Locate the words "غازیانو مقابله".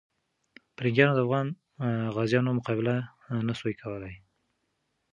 2.15-2.93